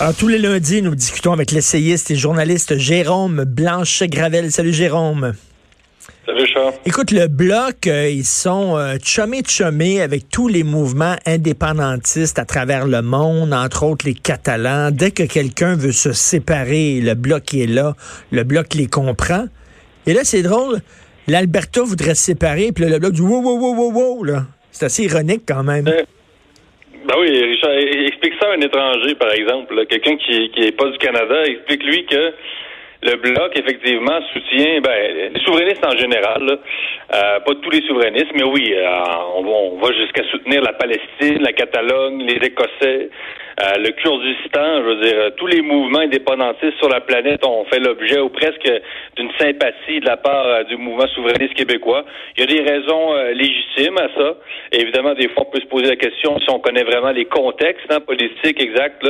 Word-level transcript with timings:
Alors, 0.00 0.14
tous 0.14 0.28
les 0.28 0.38
lundis, 0.38 0.80
nous 0.80 0.94
discutons 0.94 1.34
avec 1.34 1.50
l'essayiste 1.50 2.10
et 2.10 2.16
journaliste 2.16 2.78
Jérôme 2.78 3.44
Blanchet-Gravel. 3.44 4.50
Salut 4.50 4.72
Jérôme. 4.72 5.34
Salut 6.24 6.46
Charles. 6.46 6.72
Écoute, 6.86 7.10
le 7.10 7.26
Bloc, 7.26 7.86
euh, 7.86 8.08
ils 8.08 8.24
sont 8.24 8.78
euh, 8.78 8.96
avec 10.02 10.30
tous 10.30 10.48
les 10.48 10.62
mouvements 10.62 11.16
indépendantistes 11.26 12.38
à 12.38 12.46
travers 12.46 12.86
le 12.86 13.02
monde, 13.02 13.52
entre 13.52 13.82
autres 13.82 14.06
les 14.06 14.14
Catalans. 14.14 14.90
Dès 14.90 15.10
que 15.10 15.24
quelqu'un 15.24 15.76
veut 15.76 15.92
se 15.92 16.14
séparer, 16.14 17.02
le 17.02 17.12
Bloc 17.12 17.52
est 17.52 17.66
là, 17.66 17.94
le 18.30 18.42
Bloc 18.42 18.72
les 18.72 18.86
comprend. 18.86 19.48
Et 20.06 20.14
là, 20.14 20.22
c'est 20.24 20.40
drôle, 20.40 20.80
l'Alberta 21.28 21.82
voudrait 21.82 22.14
se 22.14 22.24
séparer, 22.24 22.72
puis 22.72 22.86
le 22.86 22.98
Bloc 22.98 23.12
dit 23.12 23.20
«wow, 23.20 23.42
wow, 23.42 23.58
wow, 23.58 23.74
wow, 23.74 23.92
wow», 23.92 24.24
là. 24.24 24.46
C'est 24.72 24.86
assez 24.86 25.04
ironique 25.04 25.42
quand 25.46 25.62
même. 25.62 25.84
Ben 27.04 27.14
oui, 27.18 27.44
Richard, 27.44 27.72
explique 27.72 28.34
ça 28.40 28.50
à 28.50 28.54
un 28.54 28.60
étranger, 28.60 29.14
par 29.14 29.32
exemple, 29.32 29.86
quelqu'un 29.86 30.16
qui 30.16 30.50
qui 30.50 30.64
est 30.64 30.76
pas 30.76 30.88
du 30.88 30.98
Canada, 30.98 31.44
explique-lui 31.44 32.06
que 32.06 32.34
le 33.02 33.16
bloc, 33.16 33.56
effectivement, 33.56 34.18
soutient 34.32 34.80
ben, 34.82 35.32
les 35.34 35.40
souverainistes 35.40 35.84
en 35.84 35.96
général, 35.96 36.58
euh, 37.14 37.40
pas 37.40 37.54
tous 37.62 37.70
les 37.70 37.86
souverainistes, 37.86 38.32
mais 38.34 38.42
oui, 38.42 38.74
euh, 38.76 38.88
on, 39.36 39.78
va 39.78 39.92
jusqu'à 39.94 40.22
soutenir 40.24 40.62
la 40.62 40.74
Palestine, 40.74 41.42
la 41.42 41.52
Catalogne, 41.52 42.22
les 42.22 42.46
Écossais, 42.46 43.08
euh, 43.60 43.76
le 43.78 43.90
Kurdistan, 43.90 44.78
je 44.78 44.82
veux 44.82 45.00
dire, 45.04 45.34
tous 45.36 45.46
les 45.46 45.60
mouvements 45.60 45.98
indépendantistes 45.98 46.78
sur 46.78 46.88
la 46.88 47.00
planète 47.00 47.44
ont 47.44 47.64
fait 47.66 47.78
l'objet 47.78 48.18
ou 48.18 48.30
presque 48.30 48.70
d'une 49.16 49.30
sympathie 49.38 50.00
de 50.00 50.06
la 50.06 50.16
part 50.16 50.46
euh, 50.46 50.62
du 50.64 50.76
mouvement 50.76 51.06
souverainiste 51.08 51.54
québécois. 51.54 52.04
Il 52.36 52.40
y 52.40 52.44
a 52.44 52.46
des 52.46 52.70
raisons 52.70 53.14
euh, 53.14 53.32
légitimes 53.32 53.98
à 53.98 54.08
ça. 54.16 54.36
évidemment, 54.72 55.12
des 55.14 55.28
fois, 55.28 55.44
on 55.46 55.50
peut 55.50 55.60
se 55.60 55.66
poser 55.66 55.88
la 55.88 55.96
question 55.96 56.38
si 56.38 56.50
on 56.50 56.58
connaît 56.58 56.84
vraiment 56.84 57.10
les 57.10 57.26
contextes 57.26 57.90
hein, 57.90 58.00
politiques 58.00 58.62
exacts 58.62 59.06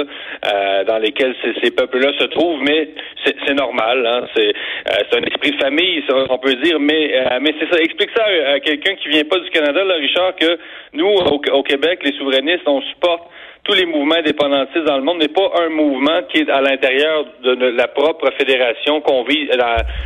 dans 0.86 0.98
lesquels 0.98 1.34
ces, 1.62 1.70
peuples-là 1.70 2.12
se 2.18 2.24
trouvent, 2.24 2.62
mais 2.62 2.88
c'est 3.24 3.54
normal. 3.54 4.06
Hein, 4.06 4.26
c'est 4.34 5.16
un 5.16 5.22
esprit 5.22 5.52
de 5.52 5.62
famille, 5.62 6.02
on 6.28 6.38
peut 6.38 6.54
dire, 6.54 6.80
mais 6.80 7.14
mais 7.40 7.54
c'est 7.58 7.68
ça. 7.70 7.80
Explique 7.80 8.10
ça 8.16 8.24
à, 8.24 8.60
quelqu'un 8.60 8.94
qui 8.96 9.08
vient 9.08 9.24
pas 9.24 9.38
du 9.38 9.50
Canada, 9.50 9.84
là, 9.84 9.94
Richard, 9.94 10.34
que 10.36 10.58
nous, 10.92 11.06
au 11.06 11.62
Québec, 11.62 12.00
les 12.04 12.12
souverainistes, 12.12 12.66
on 12.66 12.80
supporte 12.82 13.30
tous 13.64 13.74
les 13.74 13.86
mouvements 13.86 14.16
indépendantistes 14.16 14.84
dans 14.84 14.96
le 14.96 15.04
monde 15.04 15.18
n'est 15.18 15.28
pas 15.28 15.50
un 15.62 15.68
mouvement 15.68 16.22
qui 16.32 16.38
est 16.38 16.50
à 16.50 16.60
l'intérieur 16.60 17.26
de, 17.42 17.66
la 17.76 17.88
propre 17.88 18.30
fédération 18.38 19.00
qu'on 19.00 19.24
vise, 19.24 19.48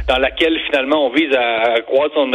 dans, 0.09 0.19
laquelle 0.19 0.59
finalement 0.67 1.07
on 1.07 1.11
vise 1.11 1.35
à, 1.35 1.81
croître 1.83 2.15
son, 2.15 2.31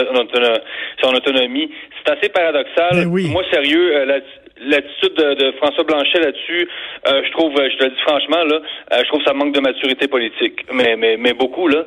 son 1.03 1.13
autonomie. 1.13 1.69
C'est 2.05 2.17
assez 2.17 2.29
paradoxal. 2.29 3.07
Moi, 3.07 3.43
sérieux, 3.51 3.95
euh, 3.95 4.19
l'attitude 4.61 5.13
de, 5.15 5.51
François 5.57 5.83
Blanchet 5.83 6.19
là-dessus, 6.19 6.67
euh, 7.07 7.21
je 7.25 7.31
trouve, 7.31 7.53
je 7.55 7.77
te 7.77 7.83
le 7.85 7.89
dis 7.91 8.01
franchement 8.01 8.43
là, 8.43 8.59
euh, 8.93 8.97
je 9.03 9.07
trouve 9.07 9.23
ça 9.23 9.33
manque 9.33 9.53
de 9.53 9.61
maturité 9.61 10.07
politique, 10.07 10.65
mais 10.71 10.95
mais 10.97 11.17
mais 11.17 11.33
beaucoup 11.33 11.67
là, 11.67 11.83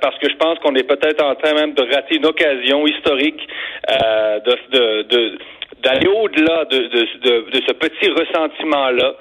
parce 0.00 0.18
que 0.18 0.28
je 0.28 0.36
pense 0.36 0.58
qu'on 0.60 0.74
est 0.74 0.86
peut-être 0.86 1.22
en 1.24 1.34
train 1.34 1.54
même 1.54 1.74
de 1.74 1.82
rater 1.82 2.16
une 2.16 2.26
occasion 2.26 2.86
historique 2.86 3.40
de, 3.88 4.56
de, 4.72 5.02
de 5.02 5.38
d'aller 5.84 6.08
au-delà 6.08 6.64
de, 6.64 6.78
de, 6.78 7.50
de, 7.50 7.62
ce 7.66 7.72
petit 7.72 8.10
ressentiment-là. 8.10 9.14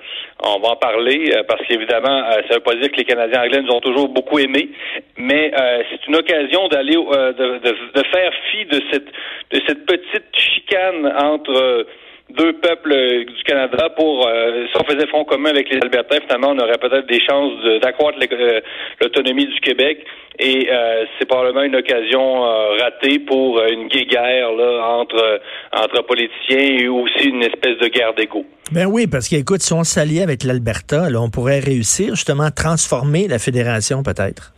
On 0.45 0.59
va 0.59 0.70
en 0.70 0.75
parler 0.75 1.31
euh, 1.33 1.44
parce 1.47 1.61
qu'évidemment, 1.67 2.23
euh, 2.23 2.42
ça 2.47 2.50
ne 2.50 2.53
veut 2.55 2.59
pas 2.61 2.75
dire 2.75 2.92
que 2.92 2.97
les 2.97 3.05
Canadiens 3.05 3.44
anglais 3.44 3.61
nous 3.61 3.73
ont 3.73 3.81
toujours 3.81 4.09
beaucoup 4.09 4.39
aimés, 4.39 4.70
mais 5.17 5.52
euh, 5.53 5.83
c'est 5.89 6.08
une 6.08 6.16
occasion 6.16 6.67
d'aller 6.70 6.95
de, 6.95 7.59
de, 7.94 8.03
faire 8.11 8.33
fi 8.52 8.66
de 8.66 8.81
cette 8.92 9.08
de 9.52 9.61
cette 9.67 9.86
petite 9.86 10.36
chicane 10.36 11.05
entre 11.17 11.86
deux 12.38 12.53
peuples 12.53 12.94
du 13.26 13.44
Canada 13.44 13.89
pour, 13.95 14.28
euh, 14.28 14.66
si 14.67 14.81
on 14.81 14.84
faisait 14.84 15.08
front 15.08 15.23
commun 15.26 15.50
avec 15.50 15.70
les 15.70 15.80
Albertains, 15.81 16.20
finalement, 16.26 16.50
on 16.50 16.59
aurait 16.59 16.78
peut-être 16.78 17.08
des 17.08 17.20
chances 17.20 17.53
d'accroître 17.81 18.17
euh, 18.31 18.59
l'autonomie 19.02 19.45
du 19.45 19.59
Québec. 19.59 20.06
Et 20.39 20.67
euh, 20.72 21.06
c'est 21.17 21.28
probablement 21.28 21.61
une 21.64 21.76
occasion 21.76 22.42
ratée 22.80 23.20
pour 23.20 23.61
une 23.64 23.88
guerre 23.88 24.52
là, 24.54 24.98
entre, 24.98 25.42
entre 25.71 26.02
politiciens 26.05 26.80
et 26.80 26.88
aussi 26.88 27.30
une 27.30 27.44
espèce 27.44 27.77
de 27.77 27.88
guerre 27.88 28.14
d'ego. 28.16 28.44
Ben 28.71 28.88
oui, 28.88 29.05
parce 29.05 29.30
qu'écoute, 29.30 29.61
si 29.61 29.73
on 29.73 29.83
s'alliait 29.83 30.23
avec 30.23 30.44
l'Alberta, 30.44 31.08
on 31.15 31.30
pourrait 31.30 31.60
réussir 31.60 32.15
justement 32.15 32.45
à 32.45 32.52
transformer 32.52 33.27
la 33.27 33.38
fédération 33.38 34.02
peut-être. 34.02 34.54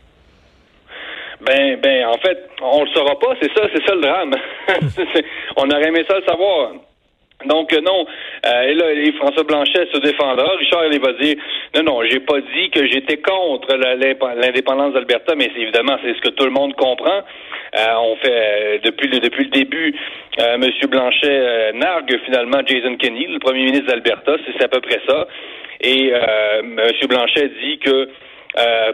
Ben, 1.46 1.78
ben, 1.82 2.06
en 2.08 2.18
fait, 2.18 2.50
on 2.62 2.84
le 2.84 2.90
saura 2.92 3.20
pas, 3.20 3.36
c'est 3.42 3.52
ça, 3.54 3.68
c'est 3.74 3.86
ça 3.86 3.94
le 3.94 4.02
drame. 4.02 4.34
on 5.58 5.70
aurait 5.70 5.90
aimé 5.90 6.04
ça 6.08 6.18
le 6.18 6.26
savoir. 6.26 6.72
Donc 7.44 7.74
euh, 7.74 7.82
non, 7.82 8.06
euh, 8.46 8.62
et 8.62 8.74
là, 8.74 8.86
François 9.18 9.44
Blanchet 9.44 9.88
se 9.94 10.00
défendra. 10.00 10.56
Richard, 10.58 10.86
il 10.92 11.00
va 11.00 11.14
dire 11.14 11.36
non, 11.76 11.84
non, 11.84 12.04
j'ai 12.10 12.20
pas 12.22 12.40
dit 12.40 12.70
que 12.72 12.88
j'étais 12.88 13.18
contre 13.18 13.76
l'indépendance 13.76 14.94
d'Alberta, 14.94 15.36
mais 15.36 15.52
évidemment, 15.56 15.98
c'est 16.04 16.16
ce 16.16 16.22
que 16.22 16.30
tout 16.30 16.46
le 16.46 16.52
monde 16.52 16.74
comprend. 16.76 17.22
Euh, 17.78 17.96
on 18.00 18.16
fait 18.16 18.80
depuis 18.84 19.10
le 19.10 19.20
depuis 19.20 19.44
le 19.46 19.50
début, 19.50 19.94
M. 20.38 20.66
Blanchet 20.90 21.74
nargue 21.74 22.18
finalement 22.26 22.62
Jason 22.66 22.96
Kenney, 22.96 23.28
le 23.28 23.40
premier 23.40 23.66
ministre 23.66 23.88
d'Alberta, 23.88 24.38
c'est 24.46 24.64
à 24.64 24.70
peu 24.70 24.80
près 24.80 25.02
ça. 25.08 25.28
Et 25.82 26.08
M. 26.08 26.92
Blanchet 27.10 27.52
dit 27.62 27.80
que 27.80 28.10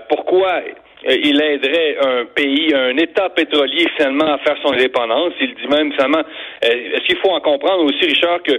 pourquoi 0.10 0.62
il 1.04 1.42
aiderait 1.42 1.98
un 2.00 2.26
pays, 2.26 2.74
un 2.74 2.96
État 2.98 3.30
pétrolier 3.30 3.88
finalement 3.98 4.34
à 4.34 4.38
faire 4.40 4.56
son 4.62 4.74
indépendance. 4.74 5.34
Il 5.40 5.54
dit 5.56 5.68
même 5.68 5.92
finalement, 5.94 6.24
euh, 6.66 6.68
est-ce 6.94 7.06
qu'il 7.06 7.18
faut 7.18 7.32
en 7.32 7.40
comprendre 7.42 7.84
aussi, 7.86 8.06
Richard, 8.06 8.44
que 8.44 8.54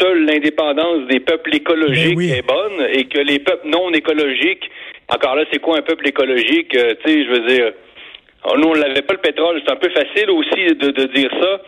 seule 0.00 0.24
l'indépendance 0.24 1.06
des 1.08 1.20
peuples 1.20 1.54
écologiques 1.54 2.18
est 2.18 2.46
bonne 2.46 2.86
et 2.92 3.04
que 3.04 3.18
les 3.18 3.38
peuples 3.38 3.68
non 3.68 3.92
écologiques, 3.92 4.68
encore 5.08 5.36
là, 5.36 5.44
c'est 5.52 5.60
quoi 5.60 5.78
un 5.78 5.82
peuple 5.82 6.08
écologique? 6.08 6.74
Euh, 6.76 6.94
tu 7.04 7.10
sais, 7.10 7.24
je 7.24 7.30
veux 7.30 7.46
dire, 7.46 7.72
nous, 8.56 8.68
on 8.68 8.76
n'avait 8.76 9.02
pas 9.02 9.14
le 9.14 9.20
pétrole. 9.20 9.60
C'est 9.64 9.72
un 9.72 9.76
peu 9.76 9.90
facile 9.90 10.30
aussi 10.30 10.74
de, 10.74 10.90
de 10.90 11.04
dire 11.12 11.30
ça. 11.40 11.60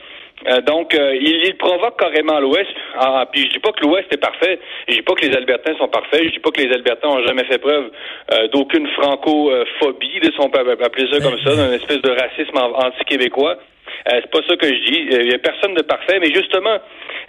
Euh, 0.48 0.60
donc, 0.62 0.94
euh, 0.94 1.14
il, 1.14 1.54
provoque 1.56 1.98
carrément 1.98 2.40
l'Ouest. 2.40 2.74
Ah, 2.98 3.26
puis 3.30 3.42
je 3.42 3.52
dis 3.52 3.58
pas 3.58 3.72
que 3.72 3.82
l'Ouest 3.82 4.12
est 4.12 4.20
parfait. 4.20 4.58
Je 4.88 4.94
dis 4.94 5.02
pas 5.02 5.14
que 5.14 5.26
les 5.26 5.36
Albertains 5.36 5.76
sont 5.78 5.88
parfaits. 5.88 6.24
Je 6.24 6.30
dis 6.30 6.38
pas 6.40 6.50
que 6.50 6.60
les 6.60 6.72
Albertains 6.72 7.08
ont 7.08 7.24
jamais 7.24 7.44
fait 7.44 7.58
preuve 7.58 7.90
euh, 8.32 8.48
d'aucune 8.48 8.88
francophobie, 8.88 10.20
de 10.20 10.32
son 10.36 10.50
appeler 10.52 11.06
ça 11.10 11.20
comme 11.20 11.38
ça, 11.40 11.54
d'un 11.54 11.72
espèce 11.72 12.02
de 12.02 12.10
racisme 12.10 12.58
anti-québécois. 12.58 13.58
c'est 14.06 14.30
pas 14.30 14.40
ça 14.48 14.56
que 14.56 14.66
je 14.66 14.84
dis. 14.84 15.06
Il 15.10 15.30
y 15.30 15.34
a 15.34 15.38
personne 15.38 15.74
de 15.74 15.82
parfait, 15.82 16.18
mais 16.20 16.32
justement, 16.34 16.78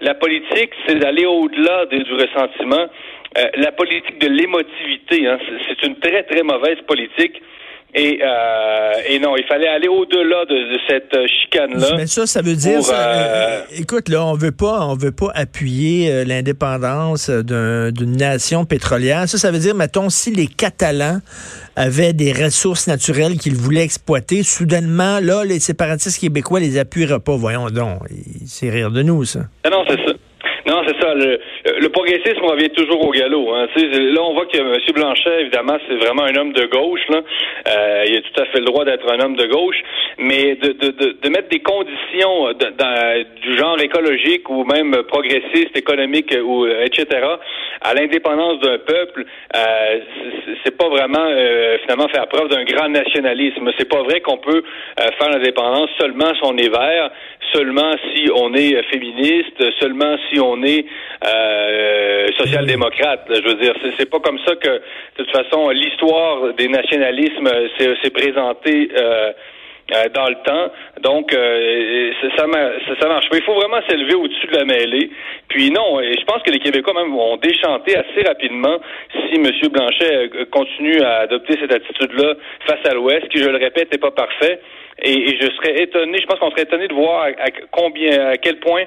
la 0.01 0.15
politique, 0.15 0.71
c'est 0.87 0.95
d'aller 0.95 1.25
au-delà 1.25 1.85
du 1.85 2.13
ressentiment. 2.13 2.87
la 3.55 3.71
politique 3.71 4.19
de 4.19 4.27
l'émotivité, 4.27 5.27
hein, 5.27 5.37
c'est 5.67 5.87
une 5.87 5.99
très 5.99 6.23
très 6.23 6.43
mauvaise 6.43 6.79
politique. 6.87 7.41
Et, 7.95 8.19
euh, 8.23 8.91
et 9.07 9.19
non, 9.19 9.35
il 9.37 9.43
fallait 9.45 9.67
aller 9.67 9.87
au-delà 9.87 10.45
de, 10.45 10.79
cette 10.89 11.15
chicane-là. 11.27 11.95
Mais 11.95 12.07
ça, 12.07 12.25
ça 12.25 12.41
veut 12.41 12.55
dire, 12.55 12.79
euh, 12.89 12.93
euh, 12.93 13.61
écoute, 13.77 14.09
là, 14.09 14.25
on 14.25 14.33
veut 14.33 14.51
pas, 14.51 14.87
on 14.87 14.95
veut 14.95 15.11
pas 15.11 15.31
appuyer 15.35 16.25
l'indépendance 16.25 17.29
d'une 17.29 18.17
nation 18.17 18.65
pétrolière. 18.65 19.29
Ça, 19.29 19.37
ça 19.37 19.51
veut 19.51 19.59
dire, 19.59 19.75
mettons, 19.75 20.09
si 20.09 20.31
les 20.31 20.47
Catalans 20.47 21.19
avaient 21.75 22.13
des 22.13 22.33
ressources 22.33 22.87
naturelles 22.87 23.37
qu'ils 23.37 23.55
voulaient 23.55 23.83
exploiter, 23.83 24.41
soudainement, 24.41 25.19
là, 25.19 25.43
les 25.43 25.59
séparatistes 25.59 26.19
québécois 26.19 26.59
les 26.59 26.79
appuieraient 26.79 27.19
pas. 27.19 27.35
Voyons 27.35 27.69
donc, 27.69 27.99
c'est 28.47 28.71
rire 28.71 28.89
de 28.89 29.03
nous, 29.03 29.23
ça. 29.23 29.41
Ah 29.63 29.69
non, 29.69 29.83
c'est 29.87 29.97
ça. 29.97 30.13
C'est 30.87 30.99
ça. 31.01 31.13
Le, 31.13 31.39
le, 31.79 31.89
progressisme 31.89 32.43
revient 32.43 32.69
toujours 32.69 33.05
au 33.05 33.11
galop. 33.11 33.53
Hein. 33.53 33.67
Là, 33.75 34.21
on 34.23 34.33
voit 34.33 34.45
que 34.45 34.57
M. 34.57 34.77
Blanchet, 34.93 35.41
évidemment, 35.41 35.77
c'est 35.87 35.95
vraiment 35.95 36.23
un 36.23 36.35
homme 36.35 36.53
de 36.53 36.65
gauche. 36.65 37.07
Là. 37.09 37.21
Euh, 37.67 38.03
il 38.07 38.17
a 38.17 38.21
tout 38.21 38.41
à 38.41 38.45
fait 38.45 38.59
le 38.59 38.65
droit 38.65 38.85
d'être 38.85 39.09
un 39.11 39.19
homme 39.19 39.35
de 39.35 39.45
gauche, 39.45 39.81
mais 40.17 40.55
de, 40.55 40.71
de, 40.73 40.91
de, 40.91 41.17
de 41.21 41.29
mettre 41.29 41.49
des 41.49 41.59
conditions 41.59 42.53
du 43.41 43.57
genre 43.57 43.79
écologique 43.79 44.49
ou 44.49 44.63
même 44.63 45.03
progressiste, 45.03 45.75
économique, 45.77 46.33
ou 46.43 46.65
etc. 46.67 47.07
à 47.81 47.93
l'indépendance 47.93 48.59
d'un 48.59 48.77
peuple, 48.79 49.25
euh, 49.55 49.99
c'est 50.63 50.77
pas 50.77 50.89
vraiment 50.89 51.25
euh, 51.25 51.77
finalement 51.81 52.07
faire 52.07 52.27
preuve 52.27 52.49
d'un 52.49 52.63
grand 52.63 52.89
nationalisme. 52.89 53.69
C'est 53.77 53.89
pas 53.89 54.01
vrai 54.03 54.21
qu'on 54.21 54.37
peut 54.37 54.63
euh, 54.99 55.11
faire 55.17 55.29
l'indépendance 55.29 55.89
seulement 55.99 56.33
si 56.33 56.41
on 56.43 56.57
est 56.57 56.69
vert, 56.69 57.11
seulement 57.53 57.93
si 58.13 58.29
on 58.33 58.53
est 58.53 58.81
féministe, 58.83 59.63
seulement 59.79 60.15
si 60.29 60.39
on 60.39 60.63
est 60.63 60.72
euh, 61.25 62.27
social-démocrate. 62.37 63.21
Je 63.29 63.47
veux 63.47 63.55
dire, 63.55 63.73
c'est 63.97 64.09
pas 64.09 64.19
comme 64.19 64.39
ça 64.45 64.55
que, 64.55 64.69
de 64.69 65.23
toute 65.23 65.31
façon, 65.31 65.69
l'histoire 65.69 66.53
des 66.53 66.67
nationalismes 66.67 67.49
s'est 67.77 68.09
présentée. 68.11 68.89
Euh, 68.95 69.31
euh, 69.91 70.07
dans 70.13 70.29
le 70.29 70.35
temps. 70.45 70.71
Donc, 71.01 71.33
euh, 71.33 72.13
ça, 72.37 72.47
marche. 72.47 73.25
Mais 73.31 73.39
il 73.39 73.43
faut 73.43 73.53
vraiment 73.53 73.81
s'élever 73.85 74.15
au-dessus 74.15 74.47
de 74.47 74.55
la 74.55 74.63
mêlée. 74.63 75.11
Puis 75.49 75.71
non, 75.71 75.99
et 75.99 76.13
je 76.17 76.23
pense 76.23 76.41
que 76.41 76.51
les 76.51 76.59
Québécois 76.59 76.93
même 76.93 77.11
vont 77.11 77.35
déchanter 77.35 77.97
assez 77.97 78.25
rapidement 78.25 78.77
si 79.11 79.35
M. 79.35 79.51
Blanchet 79.69 80.29
continue 80.51 81.01
à 81.01 81.23
adopter 81.27 81.57
cette 81.59 81.73
attitude-là 81.73 82.35
face 82.65 82.79
à 82.89 82.93
l'Ouest, 82.93 83.27
qui, 83.27 83.39
je 83.39 83.49
le 83.49 83.57
répète, 83.57 83.91
n'est 83.91 83.99
pas 83.99 84.11
parfait. 84.11 84.61
Et, 85.03 85.37
je 85.41 85.51
serais 85.57 85.83
étonné, 85.83 86.17
je 86.21 86.27
pense 86.27 86.39
qu'on 86.39 86.51
serait 86.51 86.61
étonné 86.61 86.87
de 86.87 86.93
voir 86.93 87.25
à 87.25 87.51
combien, 87.69 88.27
à 88.27 88.37
quel 88.37 88.59
point 88.61 88.83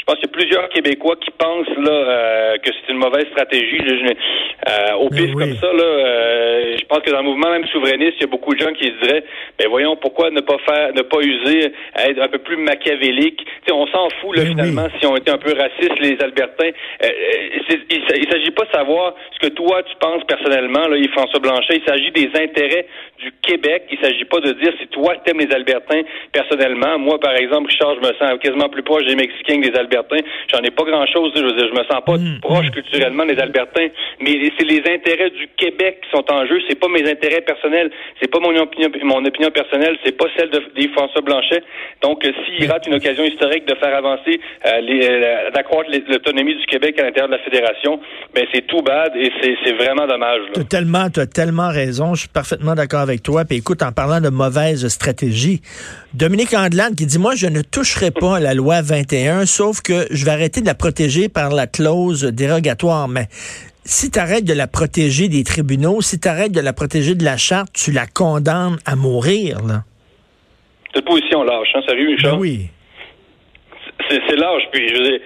Je 0.00 0.04
pense 0.06 0.16
qu'il 0.16 0.28
y 0.28 0.32
a 0.32 0.32
plusieurs 0.32 0.68
Québécois 0.70 1.16
qui 1.20 1.30
pensent 1.32 1.76
là 1.76 1.92
euh, 1.92 2.58
que 2.58 2.70
c'est 2.72 2.92
une 2.92 2.98
mauvaise 2.98 3.26
stratégie. 3.32 3.80
Euh, 3.80 4.94
au 4.94 5.10
pif 5.10 5.32
comme 5.32 5.54
ça, 5.56 5.72
là, 5.72 5.82
euh, 5.82 6.76
je 6.80 6.84
pense 6.86 7.00
que 7.00 7.10
dans 7.10 7.18
le 7.18 7.24
mouvement 7.24 7.50
même 7.50 7.66
souverainiste, 7.66 8.14
il 8.16 8.22
y 8.22 8.24
a 8.24 8.28
beaucoup 8.28 8.54
de 8.54 8.60
gens 8.60 8.72
qui 8.72 8.84
se 8.84 9.06
diraient, 9.06 9.24
ben 9.58 9.68
voyons, 9.68 9.96
pourquoi 9.96 10.30
ne 10.30 10.40
pas 10.40 10.56
faire, 10.66 10.94
ne 10.94 11.02
pas 11.02 11.20
user, 11.20 11.72
être 11.96 12.20
un 12.20 12.28
peu 12.28 12.38
plus 12.38 12.56
machiavélique? 12.56 13.44
sais, 13.66 13.72
on 13.72 13.86
s'en 13.88 14.08
fout 14.20 14.36
là, 14.36 14.46
finalement 14.46 14.88
si 14.98 15.06
on 15.06 15.16
était 15.16 15.30
un 15.30 15.38
peu 15.38 15.52
racistes, 15.52 15.98
les 16.00 16.16
Albertains. 16.22 16.70
il, 17.02 18.00
ne 18.00 18.30
s'agit 18.30 18.50
pas 18.52 18.64
de 18.64 18.72
savoir 18.72 19.14
ce 19.32 19.46
que 19.46 19.52
toi 19.52 19.82
tu 19.82 19.94
penses 20.00 20.24
personnellement, 20.24 20.88
là, 20.88 20.96
François 21.12 21.40
Blanchet. 21.40 21.76
Il 21.76 21.84
s'agit 21.86 22.10
des 22.12 22.30
intérêts 22.40 22.86
du 23.18 23.32
Québec. 23.42 23.84
Il 23.90 23.98
s'agit 24.00 24.24
pas 24.24 24.40
de 24.40 24.52
dire 24.52 24.72
si 24.80 24.86
toi 24.88 25.14
t'aimes 25.24 25.40
les 25.40 25.54
Albertains 25.54 26.02
personnellement. 26.32 26.98
Moi, 26.98 27.18
par 27.20 27.34
exemple, 27.36 27.68
Richard, 27.70 27.96
je 27.96 28.08
me 28.08 28.14
sens 28.14 28.38
quasiment 28.40 28.68
plus 28.68 28.82
proche 28.82 29.04
des 29.04 29.16
Mexicains 29.16 29.60
que 29.60 29.68
des 29.68 29.78
Albertains. 29.78 29.89
J'en 30.52 30.60
ai 30.62 30.70
pas 30.70 30.84
grand-chose. 30.84 31.32
Je 31.34 31.42
veux 31.42 31.52
dire, 31.52 31.68
je 31.68 31.78
me 31.78 31.84
sens 31.84 32.02
pas 32.04 32.16
mm, 32.16 32.40
proche 32.40 32.70
culturellement 32.70 33.26
des 33.26 33.38
Albertains, 33.38 33.88
mais 34.20 34.50
c'est 34.58 34.66
les 34.66 34.82
intérêts 34.92 35.30
du 35.30 35.48
Québec 35.56 36.00
qui 36.02 36.10
sont 36.10 36.24
en 36.30 36.46
jeu. 36.46 36.60
C'est 36.68 36.78
pas 36.78 36.88
mes 36.88 37.08
intérêts 37.08 37.42
personnels. 37.42 37.90
C'est 38.20 38.30
pas 38.30 38.40
mon 38.40 38.56
opinion, 38.56 38.90
mon 39.04 39.24
opinion 39.24 39.50
personnelle. 39.50 39.96
C'est 40.04 40.16
pas 40.16 40.26
celle 40.36 40.50
de, 40.50 40.60
François 40.92 41.20
Blanchet. 41.20 41.62
Donc, 42.02 42.24
euh, 42.24 42.32
s'il 42.44 42.70
rate 42.70 42.86
une 42.86 42.94
occasion 42.94 43.24
historique 43.24 43.66
de 43.66 43.74
faire 43.76 43.94
avancer, 43.94 44.40
euh, 44.66 44.80
euh, 44.80 45.50
d'accroître 45.50 45.90
l'autonomie 46.08 46.56
du 46.56 46.66
Québec 46.66 46.98
à 46.98 47.04
l'intérieur 47.04 47.28
de 47.28 47.36
la 47.36 47.42
fédération, 47.42 48.00
ben 48.34 48.44
c'est 48.52 48.66
tout 48.66 48.82
bad 48.82 49.12
et 49.14 49.30
c'est 49.42 49.72
vraiment 49.72 50.06
dommage. 50.06 50.40
Tu 50.54 50.60
as 50.60 50.64
tellement, 50.64 51.06
as 51.16 51.26
tellement 51.26 51.68
raison. 51.68 52.14
Je 52.14 52.20
suis 52.20 52.28
parfaitement 52.28 52.74
d'accord 52.74 53.00
avec 53.00 53.22
toi. 53.22 53.44
Puis 53.44 53.58
écoute, 53.58 53.82
en 53.82 53.92
parlant 53.92 54.20
de 54.20 54.30
mauvaise 54.30 54.86
stratégie, 54.88 55.60
Dominique 56.14 56.54
Andelade 56.54 56.96
qui 56.96 57.06
dit, 57.06 57.18
moi, 57.18 57.34
je 57.34 57.46
ne 57.46 57.62
toucherai 57.62 58.10
pas 58.10 58.36
à 58.36 58.40
la 58.40 58.54
loi 58.54 58.82
21, 58.82 59.46
sauf 59.46 59.79
que 59.82 60.06
je 60.10 60.24
vais 60.24 60.30
arrêter 60.30 60.60
de 60.60 60.66
la 60.66 60.74
protéger 60.74 61.28
par 61.28 61.50
la 61.50 61.66
clause 61.66 62.24
dérogatoire. 62.24 63.08
Mais 63.08 63.26
si 63.84 64.10
tu 64.10 64.18
arrêtes 64.18 64.44
de 64.44 64.54
la 64.54 64.66
protéger 64.66 65.28
des 65.28 65.44
tribunaux, 65.44 66.00
si 66.00 66.20
tu 66.20 66.28
arrêtes 66.28 66.52
de 66.52 66.60
la 66.60 66.72
protéger 66.72 67.14
de 67.14 67.24
la 67.24 67.36
charte, 67.36 67.70
tu 67.72 67.92
la 67.92 68.06
condamnes 68.06 68.78
à 68.86 68.96
mourir, 68.96 69.58
là. 69.66 69.84
Cette 70.94 71.04
position 71.04 71.44
lâche, 71.44 71.68
hein, 71.74 71.82
sérieux, 71.86 72.10
Michel? 72.10 72.30
Ben 72.32 72.38
oui. 72.38 72.68
C'est 74.08 74.36
lâche, 74.36 74.64
puis 74.72 74.88
je 74.88 74.94
veux 74.94 75.20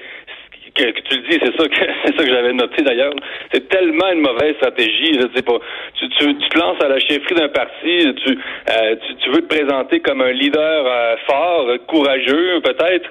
que, 0.74 1.00
tu 1.00 1.16
le 1.16 1.28
dis, 1.28 1.38
c'est 1.40 1.56
ça 1.56 1.68
que 1.68 1.74
c'est 2.04 2.16
ça 2.16 2.24
que 2.24 2.30
j'avais 2.30 2.52
noté 2.52 2.82
d'ailleurs. 2.82 3.12
C'est 3.52 3.68
tellement 3.68 4.10
une 4.12 4.20
mauvaise 4.20 4.56
stratégie. 4.56 5.14
Je 5.14 5.28
sais 5.34 5.42
pas. 5.42 5.58
Tu, 5.98 6.08
tu, 6.10 6.36
tu, 6.36 6.48
te 6.48 6.58
lances 6.58 6.82
à 6.82 6.88
la 6.88 6.98
chefferie 6.98 7.34
d'un 7.34 7.48
parti, 7.48 8.14
tu, 8.24 8.38
euh, 8.70 8.96
tu, 9.06 9.16
tu, 9.16 9.30
veux 9.30 9.42
te 9.42 9.54
présenter 9.54 10.00
comme 10.00 10.20
un 10.20 10.32
leader 10.32 10.86
euh, 10.86 11.16
fort, 11.26 11.68
courageux 11.86 12.60
peut-être, 12.62 13.08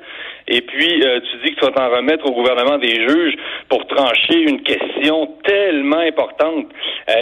et 0.48 0.62
puis 0.62 1.04
euh, 1.04 1.20
tu 1.20 1.38
dis 1.44 1.56
que 1.56 1.60
tu 1.60 1.66
vas 1.66 1.72
t'en 1.72 1.90
remettre 1.90 2.26
au 2.26 2.32
gouvernement 2.34 2.78
des 2.78 3.08
juges 3.08 3.36
pour 3.70 3.86
trancher 3.88 4.42
une 4.42 4.62
question 4.62 5.30
tellement 5.44 6.00
importante. 6.00 6.68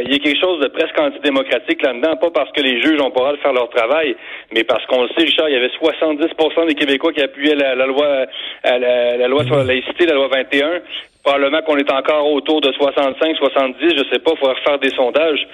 Il 0.04 0.12
y 0.12 0.16
a 0.16 0.20
quelque 0.20 0.40
chose 0.40 0.60
de 0.60 0.68
presque 0.68 0.98
antidémocratique 1.00 1.82
là-dedans, 1.82 2.16
pas 2.18 2.30
parce 2.32 2.52
que 2.52 2.62
les 2.62 2.82
juges 2.82 3.02
ont 3.02 3.12
pas 3.12 3.32
le 3.32 3.38
de 3.38 3.42
faire 3.42 3.54
leur 3.54 3.70
travail, 3.70 4.16
mais 4.54 4.64
parce 4.64 4.86
qu'on 4.86 5.04
le 5.04 5.10
sait, 5.10 5.24
Richard, 5.24 5.50
il 5.50 5.54
y 5.54 5.58
avait 5.58 5.68
70% 5.68 6.68
des 6.68 6.76
Québécois 6.76 7.14
qui 7.14 7.22
appuyaient 7.22 7.56
la, 7.56 7.76
loi 7.86 8.26
la, 8.64 9.18
la, 9.18 9.28
loi 9.28 9.44
sur 9.46 9.56
la 9.56 9.64
laïcité, 9.64 10.06
la 10.06 10.16
loi 10.16 10.28
21. 10.28 10.82
Probablement 11.24 11.62
qu'on 11.62 11.78
est 11.78 11.92
encore 11.92 12.32
autour 12.32 12.62
de 12.62 12.72
65, 12.72 13.38
70, 13.38 13.78
je 13.82 14.04
sais 14.12 14.20
pas, 14.20 14.32
il 14.34 14.38
faudra 14.38 14.54
refaire 14.54 14.80
des 14.80 14.90
sondages. 14.92 15.48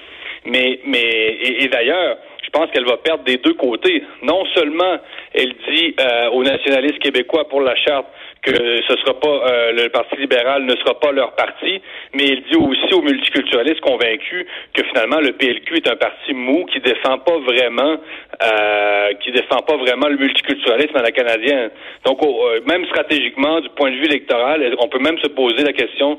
Mais, 0.46 0.80
mais, 0.84 1.38
et, 1.42 1.68
d'ailleurs, 1.68 2.16
je 2.48 2.58
pense 2.58 2.70
qu'elle 2.70 2.86
va 2.86 2.96
perdre 2.96 3.24
des 3.24 3.36
deux 3.36 3.54
côtés. 3.54 4.02
Non 4.22 4.44
seulement 4.54 4.98
elle 5.34 5.52
dit 5.68 5.94
euh, 6.00 6.30
aux 6.30 6.42
nationalistes 6.42 6.98
québécois 6.98 7.46
pour 7.48 7.60
la 7.60 7.76
charte 7.76 8.06
que 8.48 8.80
ce 8.88 8.96
sera 8.96 9.14
pas 9.20 9.28
euh, 9.28 9.72
le 9.72 9.88
Parti 9.88 10.16
libéral 10.16 10.64
ne 10.64 10.74
sera 10.76 10.98
pas 10.98 11.12
leur 11.12 11.34
parti, 11.34 11.80
mais 12.14 12.24
il 12.24 12.42
dit 12.50 12.56
aussi 12.56 12.94
aux 12.94 13.02
multiculturalistes 13.02 13.80
convaincus 13.80 14.46
que 14.72 14.82
finalement 14.84 15.20
le 15.20 15.32
PLQ 15.32 15.76
est 15.76 15.88
un 15.88 15.96
parti 15.96 16.32
mou 16.32 16.64
qui 16.72 16.80
défend 16.80 17.18
pas 17.18 17.38
vraiment 17.38 17.96
euh, 18.42 19.12
qui 19.22 19.32
défend 19.32 19.58
pas 19.58 19.76
vraiment 19.76 20.08
le 20.08 20.16
multiculturalisme 20.16 20.96
à 20.96 21.02
la 21.02 21.10
canadienne. 21.10 21.70
Donc 22.04 22.22
euh, 22.22 22.60
même 22.66 22.84
stratégiquement, 22.86 23.60
du 23.60 23.68
point 23.70 23.90
de 23.90 23.96
vue 23.96 24.06
électoral, 24.06 24.62
on 24.78 24.88
peut 24.88 24.98
même 24.98 25.18
se 25.18 25.28
poser 25.28 25.64
la 25.64 25.72
question 25.72 26.18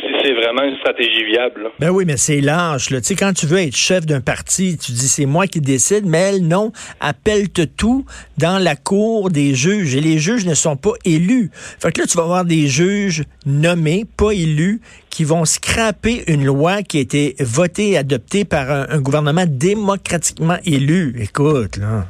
si 0.00 0.12
c'est 0.22 0.32
vraiment 0.32 0.62
une 0.62 0.76
stratégie 0.78 1.24
viable. 1.24 1.70
Ben 1.78 1.90
oui, 1.90 2.04
mais 2.06 2.16
c'est 2.16 2.40
large. 2.40 2.88
Tu 2.88 3.02
sais, 3.02 3.14
quand 3.14 3.32
tu 3.32 3.46
veux 3.46 3.58
être 3.58 3.76
chef 3.76 4.06
d'un 4.06 4.20
parti, 4.20 4.76
tu 4.76 4.92
dis 4.92 5.08
c'est 5.08 5.26
moi 5.26 5.46
qui 5.46 5.60
décide, 5.60 6.04
mais 6.06 6.18
elle, 6.18 6.46
non, 6.46 6.72
appelle-te 7.00 7.62
tout 7.62 8.04
dans 8.38 8.62
la 8.62 8.76
cour 8.76 9.30
des 9.30 9.54
juges. 9.54 9.96
Et 9.96 10.00
les 10.00 10.18
juges 10.18 10.46
ne 10.46 10.54
sont 10.54 10.76
pas 10.76 10.94
élus. 11.04 11.50
Fait 11.80 11.92
que 11.92 12.00
là, 12.00 12.06
tu 12.06 12.16
vas 12.16 12.24
avoir 12.24 12.44
des 12.44 12.66
juges 12.66 13.24
nommés, 13.46 14.04
pas 14.16 14.32
élus, 14.32 14.80
qui 15.10 15.24
vont 15.24 15.44
scraper 15.44 16.24
une 16.28 16.44
loi 16.44 16.82
qui 16.82 16.98
a 16.98 17.00
été 17.00 17.34
votée 17.40 17.90
et 17.90 17.98
adoptée 17.98 18.44
par 18.44 18.70
un, 18.70 19.00
gouvernement 19.00 19.44
démocratiquement 19.46 20.58
élu. 20.64 21.14
Écoute, 21.20 21.76
là. 21.76 22.04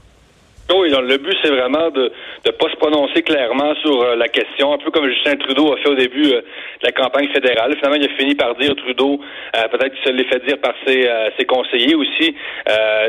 Oui, 0.74 0.90
le 0.90 1.16
but, 1.16 1.34
c'est 1.42 1.50
vraiment 1.50 1.90
de 1.90 2.12
ne 2.44 2.50
pas 2.50 2.68
se 2.70 2.76
prononcer 2.76 3.22
clairement 3.22 3.74
sur 3.76 4.02
euh, 4.02 4.16
la 4.16 4.28
question, 4.28 4.74
un 4.74 4.78
peu 4.78 4.90
comme 4.90 5.08
Justin 5.08 5.36
Trudeau 5.36 5.72
a 5.72 5.78
fait 5.78 5.88
au 5.88 5.94
début 5.94 6.26
euh, 6.26 6.42
de 6.42 6.84
la 6.84 6.92
campagne 6.92 7.26
fédérale. 7.32 7.74
Finalement, 7.76 7.96
il 7.96 8.04
a 8.04 8.16
fini 8.18 8.34
par 8.34 8.54
dire, 8.56 8.76
Trudeau, 8.76 9.18
euh, 9.56 9.68
peut-être 9.68 9.94
qu'il 9.94 10.04
se 10.04 10.10
l'est 10.10 10.28
fait 10.28 10.44
dire 10.44 10.58
par 10.58 10.74
ses, 10.86 11.44
conseillers 11.46 11.94
aussi, 11.94 12.34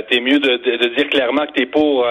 t'es 0.10 0.22
mieux 0.22 0.40
de, 0.40 0.56
de, 0.56 0.96
dire 0.96 1.10
clairement 1.10 1.46
que 1.48 1.52
t'es 1.52 1.66
pour 1.66 2.08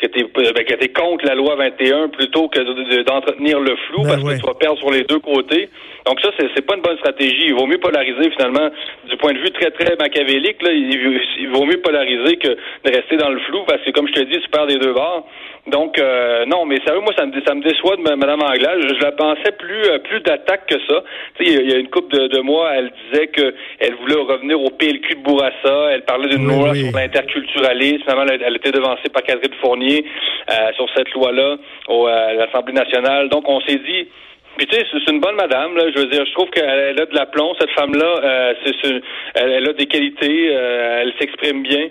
que 0.00 0.06
tu 0.06 0.20
es, 0.20 0.52
ben, 0.52 0.92
contre 0.94 1.26
la 1.26 1.34
loi 1.34 1.56
21 1.56 2.08
plutôt 2.08 2.48
que 2.48 2.60
d'entretenir 3.02 3.60
le 3.60 3.76
flou 3.88 4.02
ben 4.02 4.10
parce 4.10 4.22
que 4.22 4.40
tu 4.40 4.46
vas 4.46 4.54
perdre 4.54 4.78
sur 4.78 4.90
les 4.90 5.04
deux 5.04 5.18
côtés. 5.18 5.68
Donc 6.06 6.20
ça, 6.20 6.30
c'est 6.38 6.66
pas 6.66 6.76
une 6.76 6.82
bonne 6.82 6.96
stratégie. 6.98 7.46
Il 7.46 7.54
vaut 7.54 7.66
mieux 7.66 7.78
polariser 7.78 8.30
finalement 8.30 8.70
du 9.08 9.16
point 9.18 9.32
de 9.32 9.38
vue 9.38 9.50
très, 9.50 9.70
très 9.70 9.96
machiavélique. 9.96 10.62
Là, 10.62 10.72
il, 10.72 11.48
vaut 11.52 11.66
mieux 11.66 11.80
polariser 11.80 12.36
que 12.36 12.48
de 12.48 12.96
rester 12.96 13.16
dans 13.16 13.28
le 13.28 13.38
flou 13.40 13.64
parce 13.66 13.82
que, 13.82 13.90
comme 13.90 14.08
je 14.08 14.14
te 14.14 14.20
dis, 14.20 14.40
tu 14.40 14.48
perds 14.48 14.66
des 14.66 14.78
deux 14.78 14.92
bords. 14.92 15.26
Donc, 15.70 15.98
euh, 15.98 16.44
non, 16.46 16.64
mais 16.66 16.78
sérieux, 16.84 17.00
moi, 17.00 17.12
ça 17.16 17.24
me, 17.26 17.32
ça 17.46 17.54
me 17.54 17.62
déçoit 17.62 17.96
de 17.96 18.02
Mme 18.02 18.42
Anglade. 18.42 18.80
Je, 18.82 19.02
la 19.02 19.12
pensais 19.12 19.52
plus 19.58 19.84
euh, 19.84 19.98
plus 19.98 20.20
d'attaque 20.20 20.66
que 20.66 20.78
ça. 20.88 21.02
Tu 21.38 21.46
sais, 21.46 21.52
il 21.52 21.70
y, 21.70 21.74
a 21.74 21.78
une 21.78 21.88
couple 21.88 22.28
de, 22.28 22.40
mois, 22.40 22.70
elle 22.74 22.90
disait 23.10 23.28
qu'elle 23.28 23.94
voulait 24.00 24.20
revenir 24.20 24.60
au 24.60 24.70
PLQ 24.70 25.14
de 25.14 25.20
Bourassa. 25.22 25.90
Elle 25.92 26.02
parlait 26.02 26.28
d'une 26.28 26.46
loi 26.46 26.74
sur 26.74 26.90
l'interculturalisme. 26.92 28.02
Finalement, 28.02 28.26
elle, 28.28 28.56
était 28.56 28.72
devancée 28.72 29.08
par 29.12 29.22
Catherine 29.22 29.54
Fournier 29.60 30.04
euh, 30.50 30.72
sur 30.74 30.86
cette 30.96 31.10
loi-là 31.12 31.56
à 31.88 32.34
l'Assemblée 32.34 32.74
nationale. 32.74 33.28
Donc, 33.28 33.48
on 33.48 33.60
s'est 33.60 33.80
dit... 33.86 34.08
Puis 34.56 34.66
tu 34.66 34.76
sais, 34.76 34.84
c'est 34.92 35.12
une 35.12 35.20
bonne 35.20 35.36
madame. 35.36 35.76
Là, 35.76 35.84
je 35.94 36.00
veux 36.00 36.06
dire, 36.06 36.26
je 36.26 36.32
trouve 36.32 36.50
qu'elle 36.50 37.00
a 37.00 37.06
de 37.06 37.14
l'aplomb. 37.14 37.54
Cette 37.58 37.70
femme-là, 37.70 38.52
c'est, 38.64 39.00
elle, 39.34 39.66
a 39.66 39.72
des 39.72 39.86
qualités. 39.86 40.46
elle 40.46 41.12
s'exprime 41.18 41.62
bien. 41.62 41.88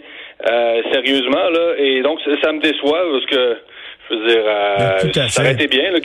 Euh, 0.48 0.82
sérieusement, 0.94 1.50
là. 1.50 1.74
Et 1.78 2.02
donc, 2.02 2.20
ça, 2.42 2.54
me 2.54 2.62
déçoit 2.62 3.02
parce 3.12 3.26
que, 3.26 3.58
je 4.10 4.16
veux 4.16 4.28
dire, 4.28 4.44
euh, 4.46 5.30
ça 5.30 5.42
aurait 5.42 5.54
été 5.54 5.68
bien, 5.68 5.92
là, 5.92 6.00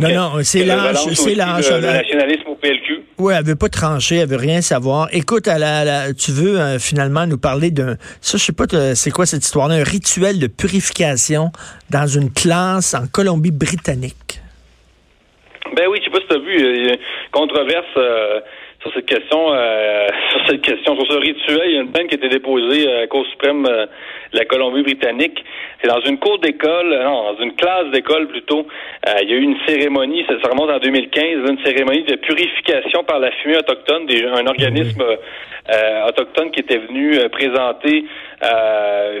non, 0.00 0.08
non, 0.08 0.30
c'est 0.42 0.64
l'âge, 0.64 0.96
c'est 1.12 1.34
l'âge. 1.34 1.70
Le, 1.70 1.80
nationalisme 1.80 2.48
au 2.48 2.54
PLQ. 2.54 3.02
Oui, 3.18 3.34
elle 3.36 3.44
veut 3.44 3.56
pas 3.56 3.68
trancher, 3.68 4.16
elle 4.16 4.28
veut 4.28 4.36
rien 4.36 4.62
savoir. 4.62 5.08
Écoute, 5.12 5.46
elle, 5.46 6.14
tu 6.14 6.30
veux 6.30 6.58
euh, 6.58 6.78
finalement 6.78 7.26
nous 7.26 7.36
parler 7.36 7.70
d'un, 7.70 7.96
ça, 8.20 8.38
je 8.38 8.44
sais 8.44 8.52
pas, 8.52 8.64
c'est 8.94 9.10
quoi 9.10 9.26
cette 9.26 9.44
histoire 9.44 9.70
un 9.70 9.82
rituel 9.82 10.38
de 10.38 10.46
purification 10.46 11.50
dans 11.90 12.06
une 12.06 12.32
classe 12.32 12.94
en 12.94 13.06
Colombie-Britannique? 13.12 14.40
Ben 15.76 15.86
oui, 15.90 15.98
je 16.00 16.04
sais 16.04 16.10
pas 16.10 16.20
si 16.20 16.28
tu 16.28 16.34
as 16.34 16.38
vu, 16.38 16.88
une 16.90 16.96
controverse 17.30 17.84
euh, 17.96 18.40
sur 18.84 18.92
cette 18.92 19.06
question, 19.06 19.52
euh, 19.52 20.08
sur 20.30 20.46
cette 20.46 20.60
question, 20.60 20.94
sur 20.96 21.12
ce 21.12 21.18
rituel, 21.18 21.62
il 21.64 21.74
y 21.74 21.78
a 21.78 21.80
une 21.80 21.90
peine 21.90 22.06
qui 22.06 22.14
a 22.14 22.18
été 22.18 22.28
déposée 22.28 22.86
à 22.92 23.00
la 23.00 23.06
Cour 23.06 23.24
suprême 23.26 23.66
euh, 23.66 23.86
de 24.32 24.38
la 24.38 24.44
Colombie-Britannique. 24.44 25.42
C'est 25.80 25.88
dans 25.88 26.02
une 26.02 26.18
cour 26.18 26.38
d'école, 26.38 26.90
non, 27.02 27.32
dans 27.32 27.42
une 27.42 27.54
classe 27.54 27.90
d'école 27.92 28.28
plutôt. 28.28 28.66
Euh, 29.08 29.12
il 29.22 29.30
y 29.30 29.32
a 29.32 29.36
eu 29.36 29.42
une 29.42 29.56
cérémonie, 29.66 30.24
ça, 30.28 30.34
remonte 30.50 30.70
en 30.70 30.78
2015, 30.78 31.50
une 31.50 31.64
cérémonie 31.64 32.04
de 32.04 32.16
purification 32.16 33.04
par 33.04 33.20
la 33.20 33.30
fumée 33.30 33.56
autochtone, 33.56 34.06
des, 34.06 34.22
un 34.24 34.46
organisme 34.46 35.02
autochtone 36.06 36.50
qui 36.50 36.60
était 36.60 36.76
venu 36.76 37.18
présenter, 37.30 38.04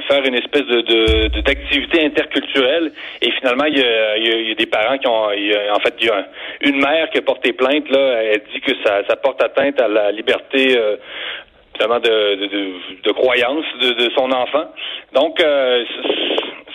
faire 0.08 0.24
une 0.24 0.34
espèce 0.34 0.66
de, 0.66 1.40
d'activité 1.40 2.04
interculturelle. 2.04 2.92
Et 3.22 3.30
finalement, 3.32 3.64
il 3.64 3.78
y, 3.78 3.84
a, 3.84 4.16
il 4.16 4.48
y 4.48 4.52
a, 4.52 4.54
des 4.54 4.66
parents 4.66 4.98
qui 4.98 5.06
ont, 5.06 5.26
en 5.26 5.80
fait, 5.80 5.94
il 6.00 6.06
y 6.06 6.10
a 6.10 6.26
une 6.62 6.80
mère 6.80 7.10
qui 7.10 7.18
a 7.18 7.22
porté 7.22 7.52
plainte 7.52 7.88
là. 7.90 8.22
Elle 8.22 8.42
dit 8.52 8.60
que 8.60 8.72
ça, 8.84 9.02
ça 9.08 9.16
porte 9.16 9.42
atteinte 9.42 9.80
à 9.80 9.88
la 9.88 10.10
liberté 10.12 10.76
euh, 10.76 10.96
de, 11.80 12.46
de, 12.46 13.02
de, 13.02 13.12
croyance 13.12 13.64
de, 13.80 14.10
son 14.16 14.30
enfant. 14.30 14.66
Donc, 15.12 15.40
euh, 15.40 15.84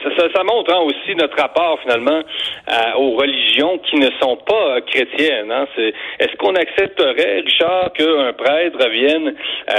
ça, 0.03 0.43
montre 0.43 0.73
hein, 0.73 0.81
aussi 0.81 1.15
notre 1.15 1.37
rapport 1.37 1.79
finalement 1.81 2.21
aux 2.97 3.15
religions 3.15 3.79
qui 3.89 3.97
ne 3.97 4.09
sont 4.21 4.37
pas 4.37 4.81
chrétiennes. 4.81 5.51
Hein. 5.51 5.65
Est-ce 6.19 6.35
qu'on 6.37 6.55
accepterait, 6.55 7.41
Richard, 7.41 7.91
qu'un 7.93 8.33
prêtre 8.33 8.89
vienne 8.89 9.33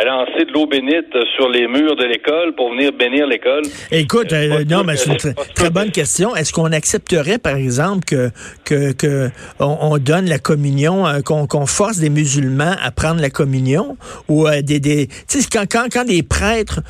lancer 0.04 0.44
de 0.44 0.52
l'eau 0.52 0.66
bénite 0.66 1.16
sur 1.36 1.48
les 1.48 1.66
murs 1.66 1.96
de 1.96 2.04
l'école 2.04 2.54
pour 2.54 2.70
venir 2.70 2.92
bénir 2.92 3.26
l'école? 3.26 3.62
Écoute, 3.90 4.32
non, 4.68 4.84
mais 4.84 4.96
c'est 4.96 5.10
une 5.10 5.34
très, 5.54 5.70
bonne 5.70 5.90
question. 5.90 6.34
Est-ce 6.34 6.52
qu'on 6.52 6.72
accepterait, 6.72 7.38
par 7.38 7.56
exemple, 7.56 8.04
que, 8.04 8.30
que, 8.64 8.92
que 8.92 9.30
on, 9.58 9.98
donne 9.98 10.28
la 10.28 10.38
communion, 10.38 11.04
qu'on 11.24 11.66
force 11.66 11.98
des 11.98 12.10
musulmans 12.10 12.74
à 12.82 12.90
prendre 12.90 13.20
la 13.20 13.30
communion? 13.30 13.96
Ou 14.28 14.48
des, 14.62 14.80
des 14.80 15.08
quand, 15.52 15.64
quand, 15.70 15.86
quand 15.92 16.04
des 16.04 16.22
prêtres 16.22 16.80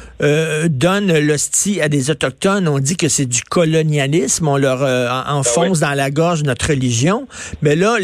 donnent 0.69 1.19
l'hostie 1.19 1.81
à 1.81 1.89
des 1.89 2.11
autochtones, 2.11 2.69
on 2.69 2.79
dit 2.79 2.97
que 2.97 3.09
c'est 3.09 3.20
du 3.27 3.43
colonialisme, 3.43 4.49
on 4.49 4.57
leur 4.57 4.83
euh, 4.83 5.09
enfonce 5.27 5.81
ben 5.81 5.89
dans 5.89 5.95
la 5.95 6.11
gorge 6.11 6.43
notre 6.45 6.69
religion, 6.69 7.27
mais 7.63 7.77
là, 7.77 7.97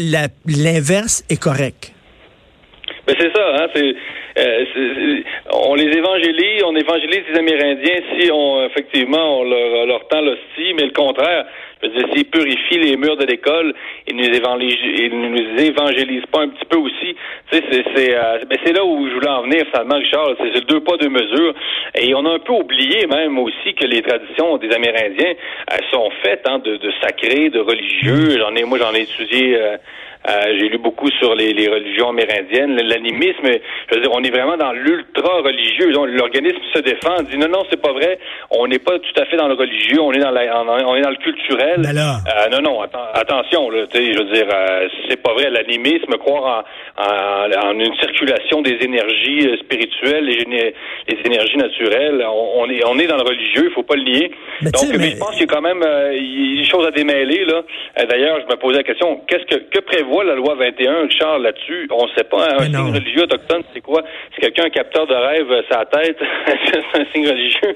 l'inverse 0.45 1.23
est 1.29 1.41
correct. 1.41 1.93
Ben 3.07 3.15
c'est 3.19 3.31
ça, 3.33 3.41
hein, 3.55 3.67
euh, 4.37 4.65
on 5.65 5.75
les 5.75 5.97
évangélise, 5.97 6.63
on 6.65 6.75
évangélise 6.75 7.23
les 7.31 7.39
Amérindiens 7.39 8.01
si 8.17 8.31
on 8.31 8.65
effectivement 8.65 9.39
on 9.39 9.43
leur, 9.43 9.85
leur 9.85 10.07
tend 10.07 10.21
l'hostie, 10.21 10.73
mais 10.75 10.85
le 10.85 10.91
contraire, 10.91 11.45
je 11.81 11.87
veux 11.87 11.93
dire, 11.93 12.07
s'ils 12.13 12.25
purifient 12.25 12.79
les 12.79 12.97
murs 12.97 13.17
de 13.17 13.25
l'école, 13.25 13.73
ils 14.07 14.15
nous 14.15 14.25
évangélisent, 14.25 14.99
ils 14.99 15.19
nous 15.19 15.61
évangélisent 15.61 16.25
pas 16.31 16.41
un 16.41 16.49
petit 16.49 16.65
peu 16.65 16.77
aussi. 16.77 17.15
Tu 17.51 17.57
sais, 17.57 17.63
c'est 17.71 17.83
c'est 17.95 18.15
euh, 18.15 18.39
ben, 18.49 18.57
c'est 18.63 18.73
là 18.73 18.83
où 18.83 19.07
je 19.07 19.13
voulais 19.13 19.29
en 19.29 19.43
venir 19.43 19.65
finalement, 19.71 19.97
Richard. 19.97 20.29
C'est 20.37 20.53
le 20.53 20.61
deux 20.61 20.79
pas 20.81 20.97
deux 20.97 21.09
mesures. 21.09 21.53
Et 21.95 22.13
on 22.15 22.25
a 22.25 22.33
un 22.33 22.39
peu 22.39 22.53
oublié 22.53 23.05
même 23.07 23.37
aussi 23.39 23.73
que 23.75 23.85
les 23.85 24.01
traditions 24.01 24.57
des 24.57 24.71
Amérindiens 24.71 25.33
euh, 25.71 25.77
sont 25.91 26.09
faites 26.23 26.47
hein, 26.47 26.59
de, 26.59 26.77
de 26.77 26.91
sacrés, 27.01 27.49
de 27.49 27.59
religieux. 27.59 28.37
J'en 28.39 28.55
ai, 28.55 28.63
moi, 28.63 28.79
j'en 28.79 28.93
ai 28.93 29.01
étudié. 29.01 29.55
Euh, 29.55 29.77
euh, 30.27 30.57
j'ai 30.59 30.67
lu 30.67 30.77
beaucoup 30.77 31.09
sur 31.11 31.35
les, 31.35 31.53
les 31.53 31.69
religions 31.69 32.09
amérindiennes, 32.09 32.75
l'animisme. 32.75 33.47
Je 33.89 33.95
veux 33.95 34.01
dire, 34.01 34.11
on 34.13 34.23
est 34.23 34.31
vraiment 34.31 34.57
dans 34.57 34.73
l'ultra 34.73 35.41
religieux. 35.47 35.89
L'organisme 35.89 36.61
se 36.73 36.79
défend, 36.79 37.21
dit 37.23 37.37
non, 37.37 37.47
non, 37.47 37.63
c'est 37.69 37.81
pas 37.81 37.93
vrai. 37.93 38.19
On 38.51 38.67
n'est 38.67 38.79
pas 38.79 38.99
tout 38.99 39.21
à 39.21 39.25
fait 39.25 39.37
dans 39.37 39.47
le 39.47 39.55
religieux. 39.55 40.01
On 40.01 40.11
est 40.11 40.19
dans 40.19 40.31
la, 40.31 40.63
on 40.63 40.95
est 40.95 41.01
dans 41.01 41.09
le 41.09 41.23
culturel. 41.23 41.81
Ben 41.81 41.97
euh, 41.97 42.49
non, 42.51 42.61
non, 42.61 42.81
attention. 42.81 43.69
Là, 43.69 43.85
je 43.93 44.17
veux 44.17 44.33
dire, 44.33 44.47
euh, 44.53 44.87
c'est 45.09 45.21
pas 45.21 45.33
vrai. 45.33 45.49
L'animisme, 45.49 46.17
croire 46.17 46.65
en, 46.97 47.03
en, 47.03 47.79
une 47.79 47.95
circulation 47.95 48.61
des 48.61 48.77
énergies 48.81 49.57
spirituelles, 49.59 50.25
les, 50.25 50.73
les 51.07 51.17
énergies 51.25 51.57
naturelles. 51.57 52.25
On, 52.27 52.69
est, 52.69 52.85
on 52.85 52.97
est 52.99 53.07
dans 53.07 53.17
le 53.17 53.23
religieux. 53.23 53.67
Il 53.69 53.73
faut 53.73 53.83
pas 53.83 53.95
le 53.95 54.03
nier. 54.03 54.31
Donc, 54.61 54.97
mais, 54.97 55.11
je 55.11 55.17
pense 55.17 55.31
qu'il 55.31 55.41
y 55.41 55.49
a 55.49 55.53
quand 55.53 55.61
même 55.61 55.83
des 55.83 56.65
choses 56.65 56.85
à 56.85 56.91
démêler 56.91 57.45
là. 57.45 57.61
D'ailleurs, 58.09 58.39
je 58.41 58.45
me 58.45 58.59
posais 58.59 58.77
la 58.77 58.83
question 58.83 59.21
qu'est-ce 59.27 59.45
que 59.45 59.57
que 59.69 59.79
prévoit 59.79 60.23
la 60.23 60.35
loi 60.35 60.55
21, 60.55 61.03
Richard, 61.03 61.39
là-dessus, 61.39 61.87
on 61.91 62.05
ne 62.05 62.11
sait 62.15 62.23
pas, 62.23 62.45
hein, 62.45 62.57
un 62.59 62.65
signe 62.65 62.93
religieux 62.93 63.23
autochtone, 63.23 63.63
c'est 63.73 63.81
quoi? 63.81 64.03
C'est 64.33 64.41
quelqu'un, 64.41 64.65
un 64.65 64.69
capteur 64.69 65.07
de 65.07 65.13
euh, 65.51 65.61
sa 65.69 65.85
tête, 65.85 66.17
c'est 66.65 66.99
un 66.99 67.05
signe 67.13 67.27
religieux. 67.27 67.73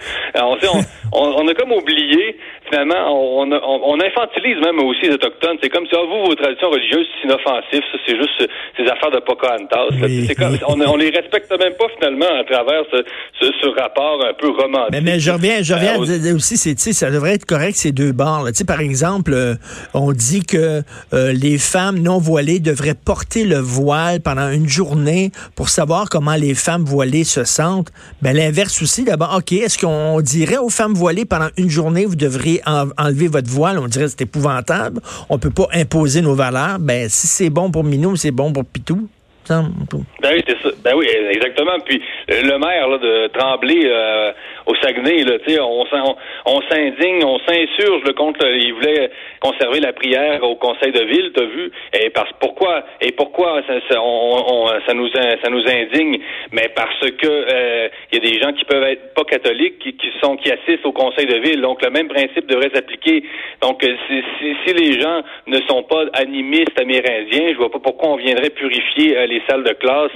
sait, 0.60 0.68
on, 1.14 1.48
a 1.48 1.54
comme 1.54 1.72
oublié, 1.72 2.38
finalement, 2.72 3.12
on, 3.12 3.52
on, 3.52 4.00
infantilise 4.00 4.58
même 4.64 4.80
aussi 4.80 5.02
les 5.04 5.14
autochtones. 5.16 5.58
C'est 5.62 5.70
comme 5.70 5.86
si, 5.86 5.92
ah, 5.94 6.06
vous, 6.08 6.30
vos 6.30 6.36
traditions 6.36 6.70
religieuses, 6.70 7.06
c'est 7.22 7.28
inoffensif, 7.28 7.84
ça, 7.92 7.98
c'est 8.06 8.16
juste 8.16 8.48
ces 8.78 8.84
affaires 8.84 9.12
de 9.12 9.20
Pocahontas. 9.20 9.90
c'est 10.28 10.36
comme, 10.36 10.58
on, 10.68 10.80
on 10.80 10.96
les 10.96 11.10
respecte 11.10 11.52
même 11.52 11.74
pas, 11.74 11.86
finalement, 11.98 12.40
à 12.40 12.44
travers 12.44 12.84
ce, 12.92 13.04
ce, 13.40 13.68
rapport 13.80 14.24
un 14.26 14.34
peu 14.34 14.50
romantique. 14.50 14.92
Mais, 14.92 15.02
mais 15.02 15.20
je 15.20 15.32
reviens, 15.32 15.62
je 15.62 15.74
reviens 15.74 15.96
euh, 16.00 16.36
aussi, 16.36 16.58
c'est, 16.58 16.78
ça 16.78 17.12
devrait 17.12 17.34
être 17.34 17.46
correct, 17.46 17.76
ces 17.76 17.92
deux 17.92 18.12
bords. 18.12 18.44
Là. 18.44 18.52
Par 18.66 18.80
exemple, 18.80 19.34
euh, 19.34 19.56
on 19.94 20.12
dit 20.12 20.46
que 20.46 20.82
les 21.12 21.58
femmes 21.58 22.00
non 22.00 22.20
voilées 22.20 22.60
devrait 22.60 22.96
porter 22.96 23.44
le 23.44 23.58
voile 23.58 24.22
pendant 24.22 24.50
une 24.50 24.68
journée 24.68 25.32
pour 25.56 25.70
savoir 25.70 26.10
comment 26.10 26.36
les 26.36 26.54
femmes 26.54 26.84
voilées 26.84 27.24
se 27.24 27.44
sentent. 27.44 27.92
Ben, 28.22 28.36
l'inverse 28.36 28.82
aussi, 28.82 29.04
d'abord, 29.04 29.36
OK, 29.38 29.52
est-ce 29.52 29.78
qu'on 29.78 30.22
dirait 30.22 30.58
aux 30.58 30.70
femmes 30.70 30.94
voilées 30.94 31.26
pendant 31.26 31.50
une 31.58 31.70
journée, 31.70 32.06
vous 32.06 32.16
devriez 32.16 32.61
enlever 32.66 33.28
votre 33.28 33.50
voile? 33.50 33.80
On 33.80 33.88
dirait 33.88 34.08
c'est 34.08 34.22
épouvantable. 34.22 35.02
On 35.30 35.40
peut 35.40 35.52
pas 35.52 35.68
imposer 35.74 36.22
nos 36.22 36.36
valeurs. 36.36 36.80
Ben, 36.80 37.10
si 37.10 37.28
c'est 37.28 37.50
bon 37.50 37.72
pour 37.72 37.84
Minou, 37.84 38.16
c'est 38.16 38.32
bon 38.32 38.52
pour 38.54 38.66
Pitou. 38.66 39.08
Ben 39.50 40.32
oui, 40.34 40.44
c'est 40.48 40.62
ça. 40.62 40.70
Ben 40.84 40.94
oui, 40.96 41.08
exactement. 41.32 41.78
Puis 41.86 42.02
le 42.30 42.58
maire 42.58 43.00
de 43.00 43.28
Tremblay 43.38 43.82
euh, 43.86 44.32
au 44.66 44.76
Saguenay, 44.76 45.24
là, 45.24 45.38
on, 45.62 45.86
on, 45.92 46.16
on 46.46 46.62
s'indigne, 46.70 47.24
on 47.24 47.40
s'insurge 47.40 48.14
contre. 48.16 48.46
Il 48.48 48.74
voulait 48.74 49.10
conserver 49.40 49.80
la 49.80 49.94
prière 49.94 50.44
au 50.44 50.56
Conseil 50.56 50.92
de 50.92 51.04
ville, 51.04 51.32
t'as 51.34 51.46
vu? 51.46 51.72
Et 51.94 52.10
parce 52.10 52.32
pourquoi? 52.40 52.84
Et 53.02 53.12
pourquoi 53.12 53.62
ça, 53.68 54.94
nous 54.94 55.10
ça 55.10 55.50
nous 55.50 55.68
indigne? 55.68 56.20
Mais 56.52 56.70
parce 56.76 57.00
que 57.00 57.28
euh, 57.28 57.90
il 58.12 58.24
y 58.24 58.28
a 58.28 58.32
des 58.32 58.40
gens 58.40 58.54
qui 58.54 58.66
peuvent 58.66 58.84
être 58.84 59.14
pas 59.14 59.24
catholiques 59.24 59.80
qui, 59.80 59.96
sont 60.22 60.38
qui 60.38 60.52
assistent 60.52 60.86
au 60.86 60.92
Conseil 60.92 61.26
de 61.26 61.38
ville. 61.38 61.62
Donc 61.62 61.84
le 61.84 61.90
même 61.90 62.08
principe 62.08 62.48
devrait 62.48 62.72
s'appliquer. 62.74 63.24
Donc 63.62 63.84
euh, 63.84 63.96
si, 64.08 64.24
si, 64.40 64.56
si, 64.66 64.74
les 64.74 65.00
gens 65.00 65.22
ne 65.48 65.60
sont 65.68 65.84
pas 65.84 66.06
animistes 66.14 66.80
amérindiens, 66.80 67.52
je 67.54 67.58
vois 67.58 67.72
pas 67.72 67.80
pourquoi 67.80 68.10
on 68.10 68.16
viendrait 68.18 68.52
purifier 68.52 69.18
euh, 69.18 69.26
les 69.26 69.42
salles 69.48 69.64
de 69.64 69.74
classe 69.74 70.12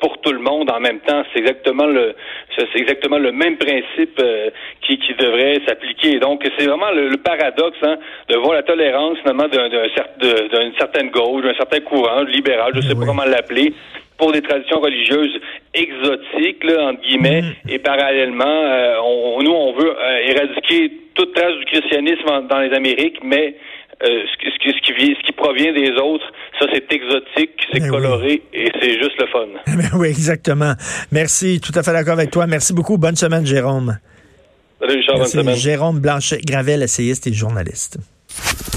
pour 0.00 0.18
tout 0.18 0.32
le 0.32 0.40
monde 0.40 0.70
en 0.70 0.80
même 0.80 1.00
temps. 1.00 1.22
C'est 1.32 1.38
exactement 1.40 1.86
le 1.86 2.14
c'est 2.56 2.76
exactement 2.76 3.18
le 3.18 3.30
même 3.32 3.56
principe 3.56 3.77
qui, 4.82 4.98
qui 4.98 5.14
devrait 5.14 5.60
s'appliquer. 5.66 6.18
Donc 6.18 6.42
c'est 6.58 6.66
vraiment 6.66 6.90
le, 6.90 7.16
paradoxe 7.16 7.78
hein, 7.82 7.96
de 8.28 8.36
voir 8.36 8.54
la 8.54 8.62
tolérance 8.62 9.18
finalement 9.18 9.48
d'une 9.48 10.74
certaine 10.78 11.10
gauche, 11.10 11.42
d'un 11.42 11.54
certain 11.54 11.80
courant 11.80 12.22
libéral, 12.22 12.72
je 12.74 12.78
ne 12.78 12.82
sais 12.82 12.94
pas 12.94 13.06
comment 13.06 13.24
l'appeler, 13.24 13.72
pour 14.18 14.32
des 14.32 14.42
traditions 14.42 14.80
religieuses 14.80 15.40
exotiques, 15.74 16.64
là, 16.64 16.88
entre 16.88 17.00
guillemets, 17.02 17.42
mm. 17.42 17.70
et 17.70 17.78
parallèlement, 17.78 18.44
euh, 18.44 18.96
on, 19.02 19.42
nous, 19.42 19.52
on 19.52 19.72
veut 19.72 19.94
euh, 19.96 20.30
éradiquer 20.30 20.92
toute 21.14 21.34
trace 21.34 21.54
du 21.54 21.64
christianisme 21.66 22.48
dans 22.50 22.58
les 22.58 22.74
Amériques, 22.74 23.18
mais 23.22 23.54
euh, 24.02 24.06
ce, 24.06 24.50
ce, 24.50 24.58
qui, 24.58 24.70
ce, 24.72 25.26
qui, 25.26 25.32
provient 25.32 25.72
des 25.72 25.90
autres, 25.90 26.24
ça 26.60 26.66
c'est 26.72 26.92
exotique, 26.92 27.50
c'est 27.72 27.80
ben 27.80 27.90
coloré 27.90 28.42
et 28.52 28.70
c'est 28.80 28.92
juste 28.92 29.18
le 29.18 29.26
fun. 29.26 29.46
Ben 29.66 29.90
oui, 29.98 30.08
exactement. 30.08 30.74
Merci, 31.10 31.60
tout 31.60 31.72
à 31.74 31.82
fait 31.82 31.92
d'accord 31.92 32.14
avec 32.14 32.30
toi. 32.30 32.46
Merci 32.46 32.72
beaucoup. 32.72 32.96
Bonne 32.96 33.16
semaine, 33.16 33.44
Jérôme. 33.44 33.98
Salut, 34.80 34.96
Richard, 34.98 35.16
bonne 35.16 35.26
semaine. 35.26 35.56
Jérôme 35.56 35.98
Blanchet-Gravel, 36.00 36.82
essayiste 36.82 37.26
et 37.26 37.32
journaliste. 37.32 37.98